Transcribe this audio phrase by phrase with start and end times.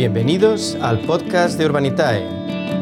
[0.00, 2.24] Bienvenidos al podcast de Urbanitae,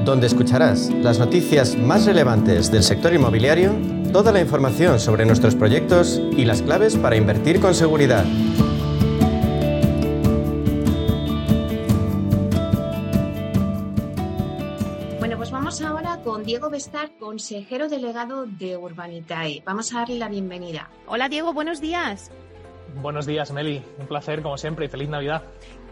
[0.05, 3.73] donde escucharás las noticias más relevantes del sector inmobiliario,
[4.13, 8.25] toda la información sobre nuestros proyectos y las claves para invertir con seguridad.
[15.19, 19.65] Bueno, pues vamos ahora con Diego Bestar, consejero delegado de Urbanitae.
[19.67, 20.89] Vamos a darle la bienvenida.
[21.09, 22.31] Hola Diego, buenos días.
[23.03, 23.83] Buenos días, Meli.
[23.99, 25.43] Un placer, como siempre, y feliz Navidad.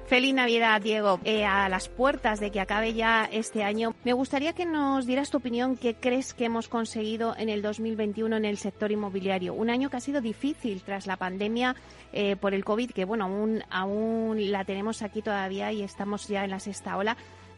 [0.06, 1.19] Feliz Navidad, Diego.
[1.24, 5.30] Eh, a las puertas de que acabe ya este año, me gustaría que nos dieras
[5.30, 9.52] tu opinión, qué crees que hemos conseguido en el 2021 en el sector inmobiliario.
[9.52, 11.74] Un año que ha sido difícil tras la pandemia
[12.12, 16.45] eh, por el COVID, que bueno, aún, aún la tenemos aquí todavía y estamos ya
[16.45, 17.16] en la sexta ola.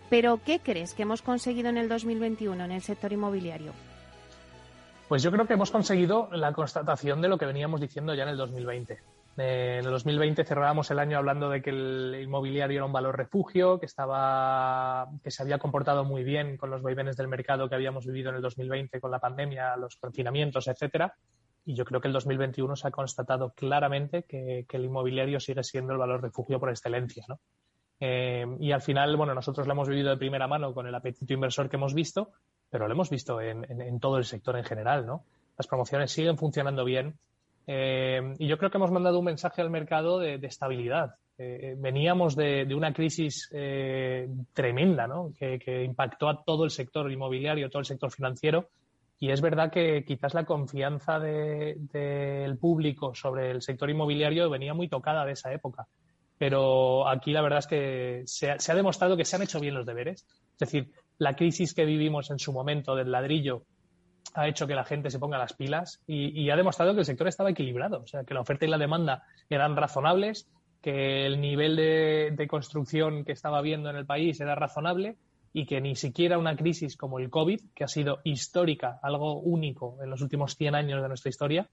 [0.08, 3.72] Pero, ¿qué crees que hemos conseguido en el 2021 en el sector inmobiliario?
[5.06, 8.30] Pues yo creo que hemos conseguido la constatación de lo que veníamos diciendo ya en
[8.30, 12.92] el 2020 en el 2020 cerrábamos el año hablando de que el inmobiliario era un
[12.92, 17.69] valor refugio, que estaba, que se había comportado muy bien con los vaivenes del mercado
[17.69, 21.14] que habíamos vivido en el 2020 con la pandemia, los confinamientos, etcétera.
[21.64, 25.92] Y yo creo que el 2021 se ha constatado claramente que, el inmobiliario sigue siendo
[25.92, 27.25] el valor refugio por excelencia,
[28.00, 31.34] eh, y al final, bueno, nosotros lo hemos vivido de primera mano con el apetito
[31.34, 32.30] inversor que hemos visto,
[32.70, 35.25] pero lo hemos visto en, todo el sector en general, ¿no?
[35.56, 37.19] Las promociones siguen funcionando bien,
[37.70, 41.16] eh, y yo creo que hemos mandado un mensaje al mercado de, estabilidad.
[41.36, 45.34] Eh, veníamos de, una crisis eh, tremenda, ¿no?
[45.38, 48.70] que, impactó a todo el sector inmobiliario, todo el sector financiero.
[49.20, 54.89] Y es verdad que quizás la confianza del público sobre el sector inmobiliario venía muy
[54.89, 55.86] tocada de esa época.
[56.39, 59.84] Pero aquí la verdad es que se ha demostrado que se han hecho bien los
[59.84, 60.24] deberes.
[60.52, 63.64] Es decir, la crisis que vivimos en su momento del ladrillo
[64.34, 67.28] ha hecho que la gente se ponga las pilas y, ha demostrado que el sector
[67.28, 70.48] estaba equilibrado, o sea, que la oferta y la demanda eran razonables,
[70.82, 75.17] que el nivel de, construcción que estaba habiendo en el país era razonable
[75.52, 79.96] y que ni siquiera una crisis como el COVID, que ha sido histórica, algo único
[80.02, 81.68] en los últimos 100 años de nuestra historia,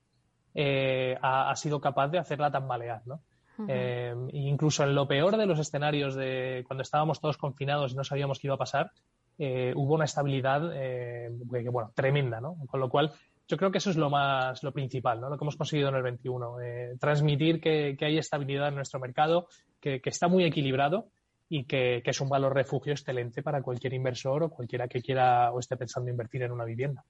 [0.53, 3.21] eh, ha, sido capaz de hacerla tambalear, ¿no?
[3.69, 8.03] Eh, incluso en lo peor de los escenarios de cuando estábamos todos confinados y no
[8.03, 8.91] sabíamos qué iba a pasar,
[9.37, 12.55] eh, hubo una estabilidad eh, bueno, tremenda, ¿no?
[12.67, 13.11] Con lo cual,
[13.47, 15.29] yo creo que eso es lo más, lo principal, ¿no?
[15.29, 16.61] Lo que hemos conseguido en el 21.
[16.61, 19.47] Eh, transmitir que, hay estabilidad en nuestro mercado,
[19.79, 21.09] que, está muy equilibrado
[21.49, 25.59] y que, es un valor refugio excelente para cualquier inversor o cualquiera que quiera o
[25.59, 27.03] esté pensando invertir en una vivienda.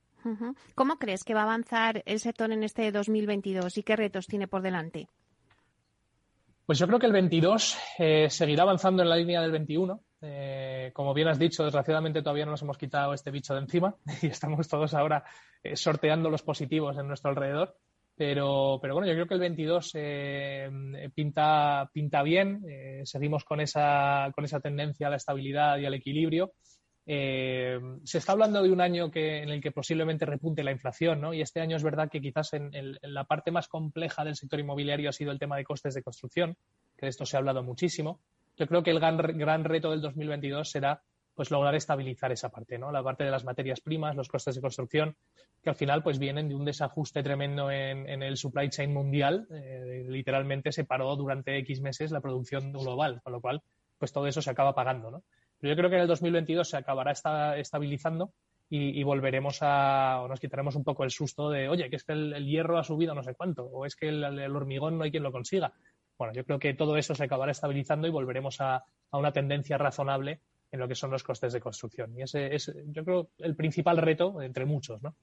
[0.74, 4.48] ¿Cómo crees que va a avanzar el sector en este 2022 y qué retos tiene
[4.48, 5.08] por delante?
[6.66, 7.78] Pues yo creo que el 22
[8.30, 10.02] seguirá avanzando en la línea del 21.
[10.28, 13.96] Eh, como bien has dicho, desgraciadamente todavía no nos hemos quitado este bicho de encima
[14.22, 15.24] y estamos todos ahora
[15.64, 17.76] eh, sorteando los positivos en nuestro alrededor.
[18.18, 20.70] Pero, pero bueno, yo creo que el 22 eh,
[21.14, 22.62] pinta, pinta bien.
[23.04, 26.54] seguimos con esa, con esa tendencia a la estabilidad y al equilibrio.
[27.06, 31.34] se está hablando de un año que, en el que posiblemente repunte la inflación, ¿no?
[31.34, 34.62] Y este año es verdad que quizás en, en, la parte más compleja del sector
[34.62, 36.56] inmobiliario ha sido el tema de costes de construcción,
[36.98, 38.22] que de esto se ha hablado muchísimo
[38.58, 41.02] yo creo que el gran, gran reto del 2022 será
[41.36, 42.92] pues lograr estabilizar esa parte, ¿no?
[42.92, 45.18] La parte de las materias primas, los costes de construcción,
[45.62, 49.46] que al final pues vienen de un desajuste tremendo en, el supply chain mundial.
[49.52, 53.62] Eh, literalmente se paró durante X meses la producción global, con lo cual
[53.98, 55.24] pues todo eso se acaba pagando, ¿no?
[55.60, 57.12] Pero yo creo que en el 2022 se acabará
[57.58, 58.32] estabilizando
[58.68, 62.14] y, volveremos a, o nos quitaremos un poco el susto de, oye, que es que
[62.14, 65.24] el, hierro ha subido no sé cuánto, o es que el hormigón no hay quien
[65.24, 65.74] lo consiga
[66.18, 70.42] bueno, yo creo que todo eso se acabará estabilizando y volveremos a, una tendencia razonable
[70.72, 72.14] en lo que son los costes de construcción.
[72.18, 75.16] Y ese es, yo creo, el principal reto entre muchos, ¿no?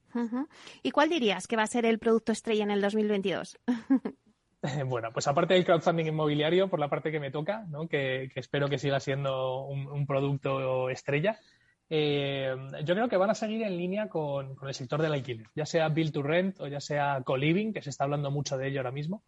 [0.82, 3.58] ¿Y cuál dirías que va a ser el producto estrella en el 2022?
[4.86, 7.88] bueno, pues aparte del crowdfunding inmobiliario, por la parte que me toca, ¿no?
[7.88, 11.38] que, espero que siga siendo un, producto estrella,
[11.90, 12.54] eh,
[12.84, 15.66] yo creo que van a seguir en línea con, con, el sector del alquiler, ya
[15.66, 18.80] sea build to rent o ya sea co-living, que se está hablando mucho de ello
[18.80, 19.22] ahora mismo.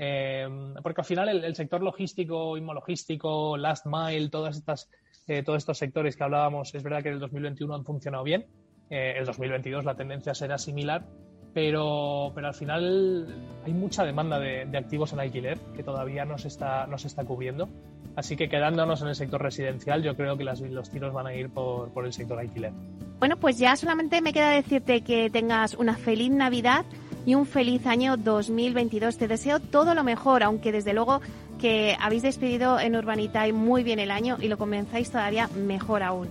[0.00, 0.48] Eh,
[0.80, 4.88] porque al final el, sector logístico, inmologístico, last mile, todas estas,
[5.26, 8.46] eh, todos estos sectores que hablábamos, es verdad que en el 2021 han funcionado bien.
[8.90, 11.04] Eh, el 2022 la tendencia será similar,
[11.52, 13.26] pero, pero al final
[13.66, 17.24] hay mucha demanda de, activos en alquiler que todavía no se está, no se está
[17.24, 17.68] cubriendo.
[18.14, 21.50] Así que quedándonos en el sector residencial, yo creo que los tiros van a ir
[21.50, 22.72] por, por el sector alquiler.
[23.18, 26.84] Bueno, pues ya solamente me queda decirte que tengas una feliz Navidad
[27.26, 29.16] y un feliz año 2022.
[29.16, 31.20] Te deseo todo lo mejor, aunque desde luego
[31.58, 36.28] que habéis despedido en Urbanitae muy bien el año y lo comenzáis todavía mejor aún.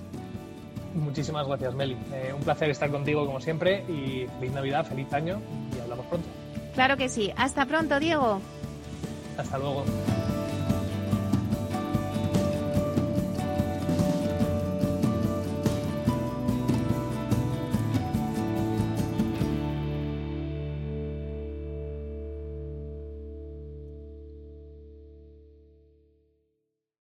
[0.96, 1.96] Muchísimas gracias, Meli.
[2.12, 5.40] Eh, un placer estar contigo como siempre y feliz Navidad, feliz año
[5.76, 6.28] y hablamos pronto.
[6.74, 7.32] Claro que sí.
[7.38, 8.40] Hasta pronto, Diego.
[9.38, 9.84] Hasta luego.